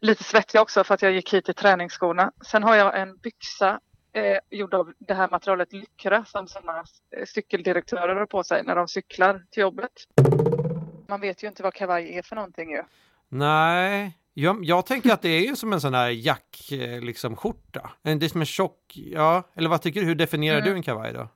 [0.00, 2.32] Lite svettiga också för att jag gick hit i träningsskorna.
[2.46, 3.80] Sen har jag en byxa
[4.12, 6.84] eh, gjord av det här materialet Lycra som sådana
[7.16, 9.92] eh, cykeldirektörer har på sig när de cyklar till jobbet.
[11.08, 12.82] Man vet ju inte vad kavaj är för någonting ju.
[13.28, 14.18] nej.
[14.34, 17.90] Jag, jag tänker att det är ju som en sån här jack, eh, liksom skjorta.
[18.02, 20.06] Det är som en tjock, ja, eller vad tycker du?
[20.06, 20.70] Hur definierar Mm.
[20.70, 21.28] du en kavaj då?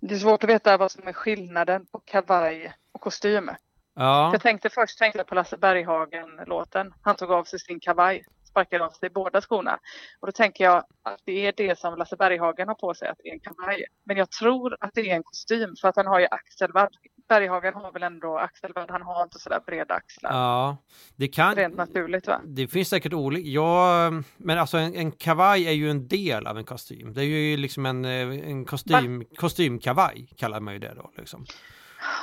[0.00, 3.50] Det är svårt att veta vad som är skillnaden på kavaj och kostym.
[3.94, 6.94] Ja, Jag tänkte först tänkte på Lasse Berghagen-låten.
[7.02, 9.78] Han tog av sig sin kavaj, sparkade av sig båda skorna.
[10.20, 13.18] Och då tänker jag att det är det som Lasse Berghagen har på sig, att
[13.22, 13.84] det är en kavaj.
[14.04, 16.92] Men jag tror att det är en kostym för att han har ju axelvadd.
[17.28, 20.30] Berghagen har väl ändå axelvadd, han har inte sådär breda axlar.
[20.32, 20.76] ja.
[21.16, 21.54] Det kan...
[21.54, 22.40] Rent naturligt va?
[22.44, 26.58] Det finns säkert olika, ja, men alltså en, en kavaj är ju en del av
[26.58, 27.12] en kostym.
[27.12, 28.10] Det är ju liksom en, eh,
[28.50, 31.46] en kostym, kostymkavaj kallar man ju det då liksom.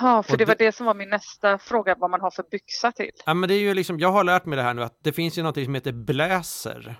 [0.01, 2.31] Ja, för Och det var det- det som var min nästa fråga, vad man har
[2.31, 3.11] för byxa till.
[3.25, 5.13] Ja men det är ju liksom, jag har lärt mig det här nu att det
[5.13, 6.95] finns ju något som heter bläser.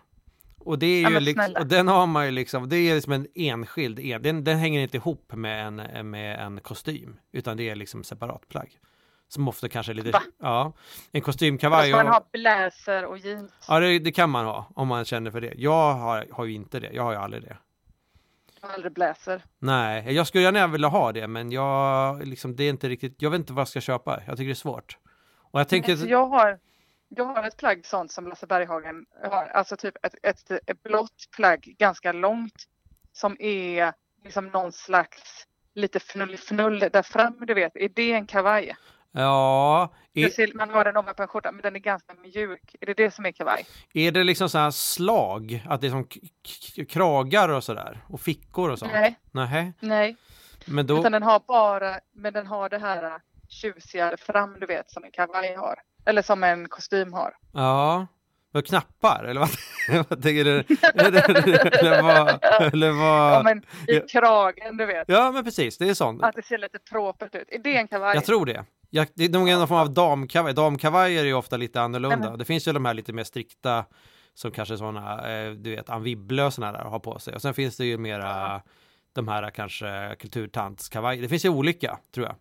[0.66, 3.14] Och det är Ja, ju liksom, och den har man ju liksom, det är liksom
[3.14, 7.70] en enskild, en, den, den hänger inte ihop med en, med en kostym, utan det
[7.70, 8.80] är liksom separat plagg.
[9.28, 10.22] Som ofta kanske är lite, Va?
[10.40, 10.74] ja,
[11.12, 11.80] en kostymkavaj.
[11.80, 13.52] Alltså man och- har bläser och jeans.
[13.68, 15.54] Ja, det, det kan man ha om man känner för det.
[15.58, 16.90] Jag har, har ju inte det.
[16.94, 17.58] Jag har ju aldrig det.
[18.62, 19.44] Jag har aldrig bläser.
[19.60, 23.30] Nej, jag skulle gärna vilja ha det, men jag, liksom, det är inte riktigt, jag
[23.32, 24.22] vet inte vad jag ska köpa.
[24.28, 24.98] Jag tycker det är svårt.
[25.52, 26.60] Och jag tänker, Alltså, jag, har,
[27.10, 29.46] jag har ett plagg sånt som Lasse Berghagen har.
[29.46, 32.68] Alltså typ ett, ett, ett blått plagg ganska långt
[33.14, 37.76] som är liksom någon slags lite fnull-fnull där fram, du vet.
[37.76, 38.76] Är det en kavaj?
[39.12, 42.76] ja, är, ser, man har den ovanpå en skjorta men den är ganska mjuk.
[42.82, 43.66] Är det det som är kavaj?
[43.94, 45.64] är det liksom så här slag?
[45.66, 46.08] Att det är som
[46.88, 48.00] kragar och sådär?
[48.10, 48.92] Och fickor och sånt?
[48.94, 49.74] Nej, Nej.
[49.80, 50.16] nej.
[50.66, 54.92] Men då, Utan den har bara, men den har det här tjusiga fram, du vet,
[54.92, 55.80] som en kavaj har.
[56.06, 57.34] Eller som en kostym har.
[57.54, 58.08] ja.
[58.52, 59.24] Vad knappar?
[59.24, 59.50] Eller vad,
[60.10, 60.64] vad tänker du?
[60.94, 61.30] eller,
[61.80, 62.40] eller vad?
[62.74, 63.44] Eller Ja, vad?
[63.44, 63.64] men i
[63.96, 64.02] ja.
[64.10, 65.06] kragen, du vet.
[65.08, 65.78] Ja, men precis.
[65.78, 66.24] Det är sånt.
[66.24, 67.48] Att det ser lite propert ut.
[67.52, 68.16] Är det en kavaj?
[68.16, 68.66] Jag tror det.
[68.90, 70.54] Jag, det är nog en form av damkavaj.
[70.54, 72.30] Damkavajer är ju ofta lite annorlunda.
[72.30, 73.86] Men- Det finns ju de här lite mer strikta
[74.34, 77.36] som kanske sådana, eh, du vet, Ann Wibble och sådana där har på sig.
[77.36, 78.62] Och sen finns det ju mera
[79.14, 81.22] de här kanske kulturtantskavajer.
[81.22, 82.36] Det finns ju olika, tror jag.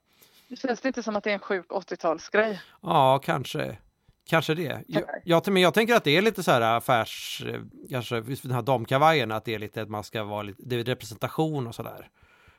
[0.62, 2.58] Det känns inte som att det är en sjuk 80-talsgrej.
[2.82, 3.78] Ja, kanske.
[4.26, 4.82] Kanske det.
[4.86, 8.52] Jag, jag, men jag tänker att det är lite så här affärs, eh, kanske den
[8.52, 11.74] här damkavajen, att det är lite att man ska vara lite, det är representation och
[11.74, 12.08] sådär.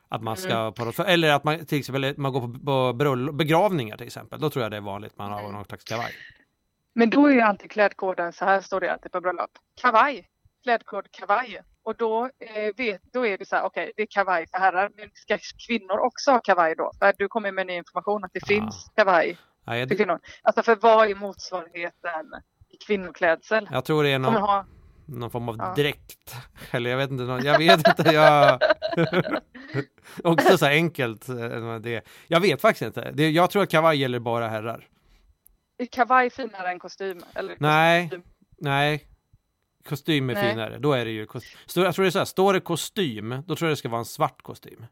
[0.08, 0.72] Att man ska Mm.
[0.72, 4.40] på något, eller att man till exempel man går på, på bröll- begravningar till exempel.
[4.40, 5.52] Då tror jag det är vanligt man har Mm.
[5.52, 6.12] någon slags kavaj.
[6.94, 9.50] Men då är ju alltid klädkoden, så här står det alltid på bröllop.
[9.80, 10.28] Kavaj.
[10.62, 11.60] Klädkod kavaj.
[11.86, 14.90] Och då, eh, vet, då är det så här, okej, det är kavaj för herrar.
[14.96, 16.90] Men ska kvinnor också ha kavaj då?
[16.98, 18.46] För du kommer med ny information att det Ah.
[18.46, 20.18] finns kavaj Nej, för det, kvinnor.
[20.42, 22.26] Alltså för vad är motsvarigheten
[22.68, 23.68] i kvinnoklädsel?
[23.72, 24.66] jag tror det är någon, ha,
[25.06, 25.74] någon form av Ja.
[25.76, 26.34] dräkt.
[26.70, 28.60] Eller jag vet inte, någon- jag vet inte, jag...
[30.24, 31.28] Också så här enkelt.
[31.28, 32.02] eh, Det.
[32.28, 33.10] Jag vet faktiskt inte.
[33.12, 34.86] Det, jag tror att kavaj gäller bara herrar.
[35.78, 37.20] är kavaj finare än kostym?
[37.34, 38.22] Eller Nej, kostym?
[38.58, 39.06] nej.
[39.88, 40.50] Kostym är Nej.
[40.50, 40.78] finare.
[40.78, 41.84] Då är det ju kostym.
[41.84, 43.98] Jag tror det är så här, står det kostym, då tror jag det ska vara
[43.98, 44.86] en svart kostym.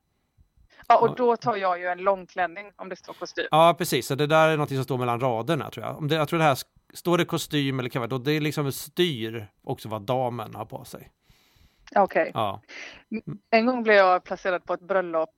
[0.88, 3.46] Ja, och då tar jag ju en långklänning om det står kostym.
[3.50, 4.07] Ja, precis.
[4.07, 5.98] Så det där är något som står mellan raderna tror jag.
[5.98, 6.59] Om det, jag tror det här,
[6.94, 10.85] står det kostym eller kavaj, då det är liksom styr också vad damen har på
[10.85, 11.11] sig.
[11.96, 12.30] Okej.
[12.35, 12.61] Ja.
[13.50, 15.30] En gång blev jag placerad på ett bröllop.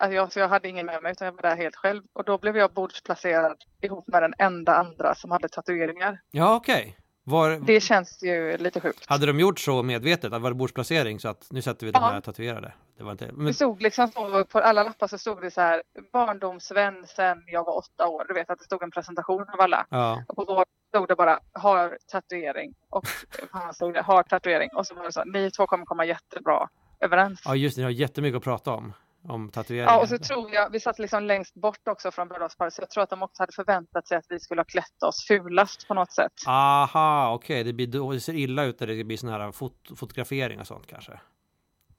[0.00, 2.02] Alltså jag, så jag hade ingen med mig utan jag var där helt själv.
[2.12, 6.20] Och då blev jag bordsplacerad ihop med den enda andra som hade tatueringar.
[6.30, 6.96] Ja, okej.
[7.24, 9.06] Var, Det känns ju lite sjukt.
[9.06, 10.32] Hade de gjort så medvetet?
[10.32, 12.72] Att var det bordsplacering så att nu sätter vi den här tatuerade?
[12.98, 13.30] Det var inte...
[13.32, 15.82] Men, Det stod liksom så, på alla lappar så stod det så här
[16.12, 18.24] barndomsvän sen jag var åtta år.
[18.28, 19.86] Du vet att det stod en presentation av alla.
[19.90, 20.24] ja.
[20.28, 22.74] Och på vår stod det bara har tatuering.
[22.90, 23.02] Och
[23.50, 24.70] på hans stod det har tatuering.
[24.74, 26.68] Och så var det så ni två kommer komma jättebra
[27.00, 27.42] överens.
[27.44, 27.80] ja, just det.
[27.80, 28.92] Ni har jättemycket att prata om.
[29.28, 29.92] Om tatueringar.
[29.92, 32.90] Ja, och så tror jag, vi satt liksom längst bort också från bröllopsparet, så jag
[32.90, 35.94] tror att de också hade förväntat sig att vi skulle ha klätt oss fulast på
[35.94, 36.32] något sätt.
[36.46, 37.64] Aha, okej.
[37.64, 40.66] Det, blir, då- det ser illa ut när det blir sån här fot, fotografering och
[40.66, 41.20] sånt kanske.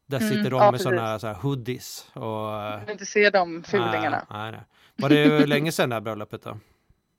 [0.05, 2.23] Där Mm, sitter de ja, med såna så här hoodies och...
[2.23, 4.25] Jag vill inte se de fulingarna.
[4.29, 4.61] Nej, nej, nej.
[4.95, 6.57] Var det länge sedan det här bröllopet då?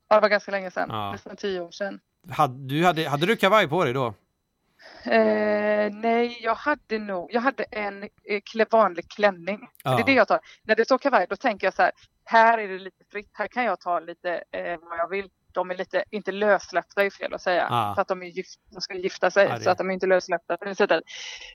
[0.09, 1.12] Ja, det var ganska länge sedan, Ja.
[1.12, 2.01] nästan tio år sedan.
[2.31, 4.14] Hade du, hade, hade du kavaj på dig då?
[5.05, 9.68] Eh, nej, jag hade nog, jag hade en eh, vanlig klänning.
[9.85, 9.97] Ja.
[9.97, 10.40] Det är det jag tar.
[10.62, 11.92] När det står kavaj då tänker jag så här,
[12.25, 15.31] här är det lite fritt, här kan jag ta lite eh, vad jag vill.
[15.53, 17.92] De är lite, inte lössläppta är fel att säga, Ja.
[17.94, 20.07] för att de, är gift, de ska gifta sig Ja, så att de är inte
[20.07, 21.05] lössläppta sättet.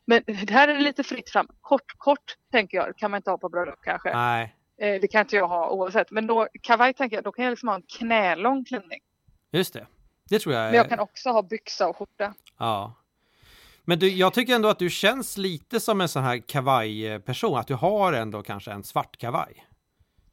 [0.05, 1.47] Men det här är det lite fritt fram.
[1.61, 4.13] Kort, kort tänker jag, kan man inte ha på bröllop kanske.
[4.13, 6.11] Nej, Eh, det kan inte jag ha oavsett.
[6.11, 8.99] Men då, kavaj tänker jag, då kan jag liksom ha en knälång klänning.
[9.51, 9.87] just det.
[10.29, 12.33] Det tror jag Men jag kan också ha byxa och skjorta.
[12.57, 12.93] Ja.
[13.89, 17.67] Men du, jag tycker ändå att du känns lite som en sån här kavajperson, att
[17.67, 19.65] du har ändå kanske en svart kavaj.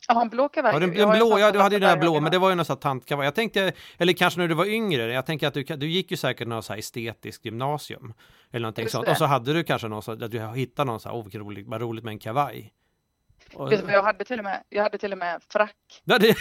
[0.09, 0.73] Jag har en blå kavaj.
[0.75, 2.49] Ja, den, den blå, sån ja, du hade ju den här blå, men det var
[2.49, 3.25] ju någon sån här tantkavaj.
[3.25, 6.17] Jag tänkte, eller kanske när du var yngre, jag tänker att du, du gick ju
[6.17, 8.15] säkert något så här estetiskt gymnasium.
[8.51, 9.07] Eller någonting Just sånt.
[9.07, 9.11] det.
[9.13, 11.41] Och så hade du kanske någon så att du hittade någon så här, åh vilket
[11.41, 12.73] roligt, vad roligt med en kavaj.
[13.55, 14.63] Och, Vet du jag hade till och med?
[14.69, 15.77] Jag hade till och med frack.
[16.05, 16.37] ja, det,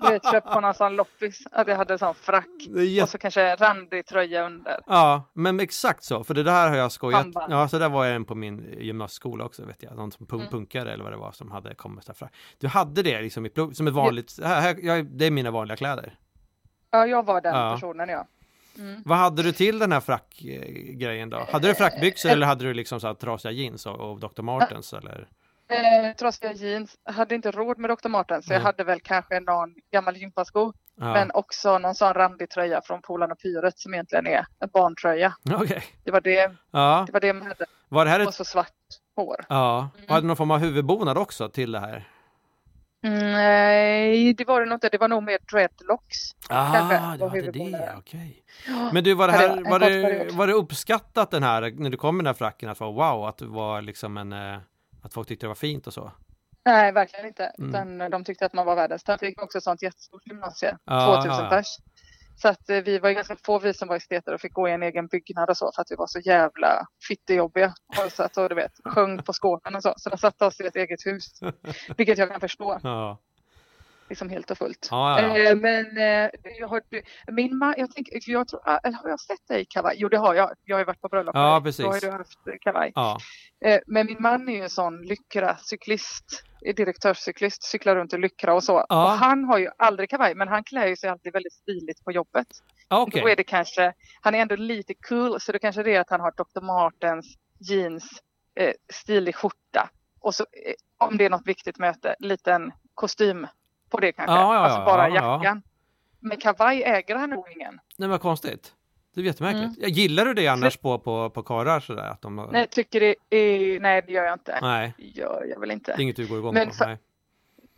[0.00, 1.42] Du vet, köpt på någon sån loppis.
[1.52, 2.46] Att jag hade en sån frack.
[2.68, 4.80] jätte- Och så kanske randig tröja under.
[4.86, 7.22] Ja, men exakt så, för det där har jag skojat.
[7.22, 7.52] Samband.
[7.52, 9.96] Ja, så där var jag en på min gymnasieskola också, vet jag.
[9.96, 10.50] Någon som punk Mm.
[10.52, 12.28] punkare eller vad det var som hade kommit därför.
[12.58, 15.50] Du hade det liksom i plugg, som ett vanligt, här, här, jag, det är mina
[15.50, 16.14] vanliga kläder.
[16.90, 17.74] Ja, jag var den Ja.
[17.74, 18.26] personen ja.
[18.78, 19.02] Mm.
[19.04, 21.46] Vad hade du till den här frackgrejen då?
[21.52, 24.42] Hade du frackbyxor Eh, eller hade du liksom så här trasiga jeans och, och Dr.
[24.42, 25.28] Martens eller?
[25.70, 26.96] Eh, trasiga jeans.
[27.04, 28.08] Jag hade inte råd med Dr.
[28.08, 28.46] Martens.
[28.46, 30.72] Så jag hade väl kanske någon gammal gympasko.
[30.96, 31.12] Ja.
[31.12, 35.34] Men också någon sån randig tröja från Polarn och Pyret som egentligen är en barntröja.
[35.54, 35.82] Okej.
[36.04, 37.66] Det var det, Ja, det var det man hade.
[37.88, 38.34] var det här Och ett...
[38.34, 38.72] så svart
[39.16, 39.36] hår.
[39.48, 40.08] Ja, och Mm.
[40.08, 42.08] hade du någon form av huvudbonad också till det här?
[43.02, 44.88] Nej, det var det nog inte.
[44.88, 46.16] Det var nog mer dreadlocks.
[46.48, 48.42] Kanske, Ah, du var hade det, okej.
[48.92, 51.96] Men du, var det, det här, var det, var det uppskattat den här, när du
[51.96, 54.58] kom med den här fracken, att vara wow, att du var liksom en, eh,
[55.02, 56.12] att folk tyckte det var fint och så?
[56.64, 57.44] Nej, verkligen inte.
[57.44, 57.70] Mm.
[57.70, 59.22] Utan de tyckte att man var världens tönt.
[59.22, 60.78] Vi gick också ett sånt jättestort gymnasie.
[60.84, 61.50] Ja, 2000 ja.
[61.50, 61.66] pers.
[62.36, 64.72] Så att eh, vi var ganska få vi som var esteter och fick gå i
[64.72, 67.74] en egen byggnad och så för att vi var så jävla fittejobbiga.
[68.04, 69.94] Och så att, och du vet, sjöng på skåpen och så.
[69.96, 71.40] Så de satte oss i ett eget hus.
[71.96, 73.18] Vilket jag kan förstå, Ja,
[74.10, 74.88] liksom helt och fullt.
[74.90, 75.38] ja, ja.
[75.38, 75.50] ja.
[75.50, 76.82] Eh, men eh, jag har,
[77.32, 79.94] min man, jag tänker, jag tror, ah, eller har jag sett dig i kavaj?
[79.98, 80.50] Jo det har jag.
[80.64, 81.62] Jag har ju varit på bröllop Ja, dig.
[81.62, 81.84] precis.
[81.84, 82.92] Då har du haft eh, kavaj.
[82.94, 83.18] ja.
[83.64, 86.42] Eh, Men min man är ju en sån lyckra cyklist,
[86.76, 88.86] direktörscyklist, cyklar runt i lyckra och så.
[88.88, 89.04] Ja.
[89.04, 92.12] Och han har ju aldrig kavaj, men han klär ju sig alltid väldigt stiligt på
[92.12, 92.46] jobbet.
[92.88, 93.22] Ah, Okej.
[93.22, 96.20] Då är det kanske, han är ändå lite cool, så det kanske är att han
[96.20, 96.60] har Dr.
[96.66, 97.26] Martens
[97.60, 98.10] jeans,
[98.60, 100.74] eh, stilig skjorta och så eh,
[101.08, 103.46] om det är något viktigt möte, liten kostym
[103.90, 104.34] på det kanske.
[104.34, 105.36] Ja, ja, alltså bara ja, ja.
[105.36, 105.62] jackan.
[106.20, 107.80] Men kavaj äger han nog ingen.
[107.98, 108.74] Nej, vad konstigt.
[109.14, 109.64] Det är jättemärkligt.
[109.64, 109.74] Mm.
[109.78, 112.02] Jag Gillar du det annars på, på, på karlar sådär?
[112.10, 114.58] Att de, Nej, tycker det är, nej det gör jag inte.
[114.62, 115.92] Nej, gör jag väl inte.
[115.96, 116.74] det är inget du går igång Men på.
[116.74, 116.98] för- Nej.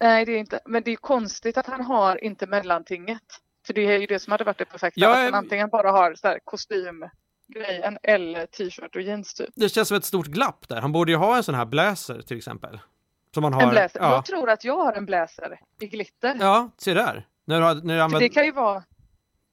[0.00, 0.60] Nej, det är inte.
[0.66, 3.22] Men det är konstigt att han har inte mellantinget.
[3.66, 5.00] För det är ju det som hade varit det perfekta.
[5.00, 9.48] Ja, att han jag- antingen bara har så här kostymgrejen eller t-shirt och jeans typ.
[9.54, 10.80] Det känns som ett stort glapp där.
[10.80, 12.78] Han borde ju ha en sån här blazer till exempel.
[13.34, 13.62] Som man har.
[13.62, 14.00] En blazer.
[14.00, 16.36] Ja, Jag tror att jag har en blazer i glitter.
[16.40, 17.26] ja se där.
[17.44, 18.20] När du, har, när du använder...
[18.20, 18.82] det kan ju vara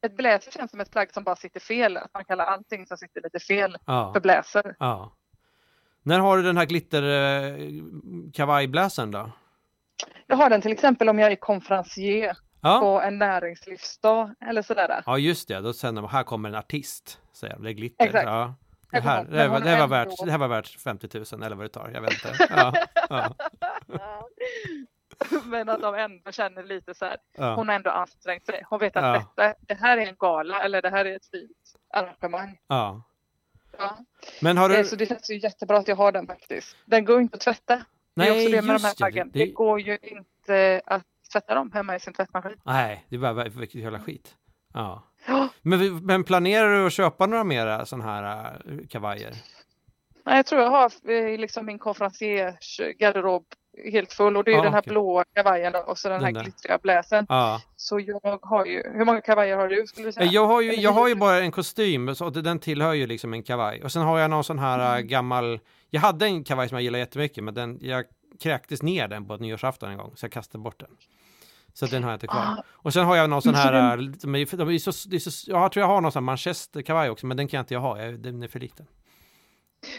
[0.06, 1.98] ett blazer känns som ett plagg som bara sitter fel.
[1.98, 4.76] Att man kallar allting som sitter lite fel Ja, för blazer.
[4.80, 5.12] ja.
[6.04, 7.58] När har du den här glitter eh,
[8.34, 9.32] kavajblazern då?
[10.28, 12.80] Jag har den till exempel om jag är konferencier Ja.
[12.80, 15.04] på en näringslivsdag eller sådär.
[15.06, 15.60] ja, just det.
[15.60, 17.20] Då säger de här kommer en artist.
[17.34, 17.63] Säger de.
[17.63, 18.06] Det är glitter.
[18.06, 18.26] Exakt.
[18.26, 18.56] Ja.
[18.91, 21.65] Det här, det, var- det, var värt, det här var värt 50 000 eller vad
[21.65, 21.89] det tar.
[21.93, 22.47] Jag vet inte.
[22.49, 22.73] Ja,
[23.10, 23.36] ja,
[25.45, 27.17] Men att de ändå känner lite så här.
[27.38, 27.56] ja.
[27.56, 28.63] Hon har ändå ansträngt sig.
[28.69, 31.75] Hon vet att detta, det här är en gala eller det här är ett fint
[31.93, 32.60] arrangemang.
[32.67, 33.04] ja.
[33.78, 33.97] Ja.
[34.41, 34.84] Men har Eh, du...
[34.86, 36.75] Så det känns ju jättebra att jag har den faktiskt.
[36.86, 37.82] Den går inte att tvätta.
[38.15, 39.23] det är också det med de här det.
[39.23, 42.58] Det- Det, det- går ju inte att tvätta dem hemma i sin tvättmaskin.
[42.63, 44.36] Nej, det är bara vilket jävla skit.
[44.73, 45.04] Ja.
[45.62, 49.34] Men, men planerar du att köpa några mera sådana här uh, kavajer?
[50.26, 53.44] Nej, Jag tror jag har eh, liksom min konferenciers garderob
[53.92, 54.92] helt full och det är ju Ah, den här okej.
[54.92, 56.42] blåa kavajen och så den, Den här där.
[56.44, 57.26] glittriga bläsen.
[57.30, 57.62] Ja.
[57.76, 60.26] Så jag har ju, hur många kavajer har du skulle du säga?
[60.32, 63.34] Jag har ju, jag har ju bara en kostym, så att den tillhör ju liksom
[63.34, 63.84] en kavaj.
[63.84, 65.04] Och sen har jag någon sån här Mm.
[65.04, 68.06] uh, gammal, jag hade en kavaj som jag gillar jättemycket, men den, jag
[68.40, 70.90] kräktes ner den på ett nyårsafton en gång, så jag kastade bort den.
[71.80, 72.42] Så den har jag inte kvar.
[72.42, 72.63] Ah.
[72.70, 75.15] Och sen har jag någon sån Så här, uh, de är, de är så, det
[75.15, 77.62] är så, jag tror jag har någon sån här manchesterkavaj också, men den kan jag
[77.62, 78.86] inte jag ha, jag, den är för liten.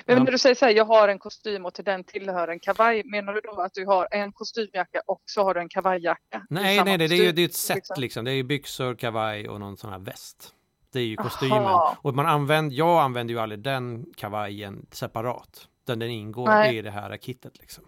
[0.07, 0.25] Men Ja.
[0.25, 3.03] när du säger så här, jag har en kostym och till den tillhör en kavaj.
[3.05, 6.47] Menar du då att du har en kostymjacka och så har du en kavajjacka?
[6.51, 8.01] Nej, nej, nej, det är ju det är ett set liksom?
[8.01, 8.25] liksom.
[8.25, 10.55] Det är ju byxor, kavaj och någon sån här väst.
[10.93, 11.59] Det är ju kostymen.
[11.59, 11.97] Aha.
[12.03, 15.69] Och man använder, jag använder ju aldrig den kavajen separat.
[15.87, 16.77] Den den ingår Nej.
[16.77, 17.85] i det här kittet liksom.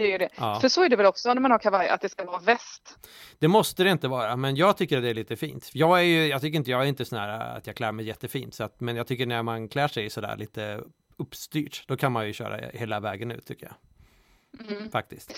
[0.00, 0.28] Det är ju det.
[0.36, 0.60] Ja.
[0.60, 2.98] För så är det väl också när man har kavaj, att det ska vara väst.
[3.38, 5.70] Det måste det inte vara, men jag tycker att det är lite fint.
[5.72, 8.06] Jag är ju, jag tycker inte, jag är inte sån här att jag klär mig
[8.06, 10.80] jättefint, så att, men jag tycker när man klär sig sådär lite
[11.16, 14.70] uppstyrt, då kan man ju köra hela vägen ut tycker jag.
[14.70, 14.90] Mm.
[14.90, 15.34] Faktiskt.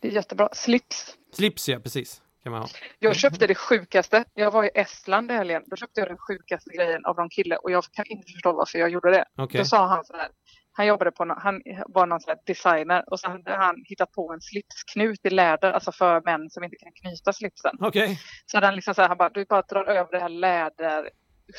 [0.00, 0.48] Det är jättebra.
[0.52, 1.16] Slips.
[1.32, 2.22] Slips ja, precis.
[2.42, 2.68] Kan man ha.
[2.98, 4.24] Jag köpte det sjukaste.
[4.34, 5.62] Jag var i Estland i helgen.
[5.66, 8.78] Då köpte jag den sjukaste grejen av någon kille och jag kan inte förstå varför
[8.78, 9.24] jag gjorde det.
[9.36, 9.58] Okej.
[9.58, 10.28] Då sa han så här.
[10.78, 14.40] Han jobbade på, han var någon här designer och så hade han hittat på en
[14.40, 17.76] slipsknut i läder, alltså för män som inte kan knyta slipsen.
[17.80, 18.20] Okej.
[18.46, 21.10] Så hade han liksom så här, han bara, du bara drar över det här läder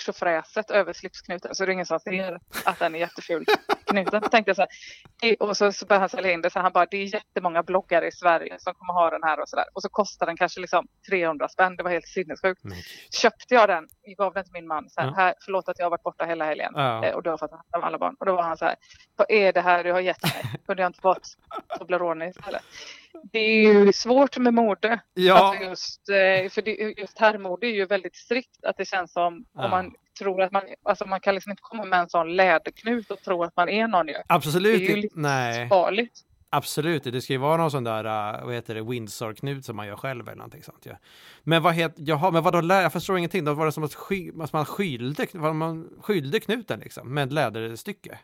[0.06, 3.46] tjofräset över slipsknuten så det är ingen som ser att den är jätteful
[3.90, 4.22] knuten.
[4.22, 4.70] Tänkte så här,
[5.42, 8.08] och så, så började han sälja in det så han bara, det är jättemånga bloggare
[8.08, 9.66] i Sverige som kommer ha den här och så där.
[9.74, 12.62] Och så kostar den kanske liksom 300 spänn, det var helt sinnessjukt.
[12.64, 12.74] Gud.
[13.22, 15.14] Köpte jag den, jag gav den till min man, så här, Ja.
[15.18, 16.72] här, förlåt att jag har varit borta hela helgen.
[16.76, 17.06] Ja.
[17.06, 18.16] Eh, Och då har fått hand om alla barn.
[18.20, 18.76] Och då var han så här,
[19.16, 20.44] vad är det här du har gett mig?
[20.66, 21.28] Kunde jag inte fått
[21.80, 22.62] Toblerone istället?
[23.32, 25.00] Det är ju svårt med mode.
[25.14, 28.64] Ja, Alltså just, eh, för det, just herrmode är ju väldigt strikt.
[28.66, 29.64] Att det känns som Ja.
[29.66, 33.12] om man tror att man, alltså man kan liksom inte komma med en sån läderknut
[33.12, 34.14] och tro att man är någon ju.
[34.14, 36.22] Det absolut är ju Nej, farligt.
[36.50, 37.04] absolut.
[37.04, 39.96] Det ska ju vara någon sån där, uh, vad heter det, Windsor-knut som man gör
[39.96, 40.86] själv eller någonting sånt.
[40.86, 40.94] Ja.
[41.44, 43.46] Men vad heter, jaha, men vadå, jag förstår ingenting.
[43.46, 47.34] Då var det som att, sky, att man skylde, man skylde knuten liksom med ett
[47.34, 48.20] läderstycke.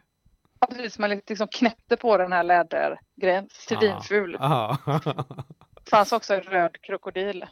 [0.59, 3.49] Ja, Precis, man liksom knäppte på den här lädergrejen.
[3.51, 4.37] Svinful.
[4.39, 4.77] Ja.
[5.89, 7.45] fanns också en röd krokodil.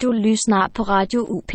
[0.00, 1.52] Du lyssnar på Radio UP.